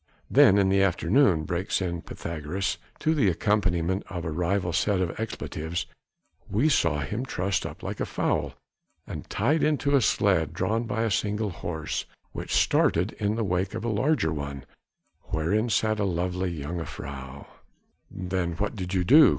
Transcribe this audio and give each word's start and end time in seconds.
"Then 0.31 0.57
in 0.57 0.69
the 0.69 0.81
afternoon," 0.81 1.43
breaks 1.43 1.79
in 1.79 2.01
Pythagoras, 2.01 2.79
to 3.01 3.13
the 3.13 3.29
accompaniment 3.29 4.01
of 4.09 4.25
a 4.25 4.31
rival 4.31 4.73
set 4.73 4.99
of 4.99 5.19
expletives, 5.19 5.85
"we 6.49 6.69
saw 6.69 7.01
him 7.01 7.23
trussed 7.23 7.67
like 7.83 7.99
a 7.99 8.07
fowl 8.07 8.55
and 9.05 9.29
tied 9.29 9.61
into 9.63 9.95
a 9.95 10.01
sledge 10.01 10.53
drawn 10.53 10.85
by 10.85 11.03
a 11.03 11.11
single 11.11 11.51
horse, 11.51 12.05
which 12.31 12.51
started 12.51 13.11
in 13.19 13.35
the 13.35 13.43
wake 13.43 13.75
of 13.75 13.85
a 13.85 13.89
larger 13.89 14.33
one 14.33 14.65
wherein 15.25 15.69
sat 15.69 15.99
a 15.99 16.03
lovely 16.03 16.59
jongejuffrouw." 16.63 17.45
"Then 18.09 18.53
what 18.53 18.75
did 18.75 18.95
you 18.95 19.03
do?" 19.03 19.29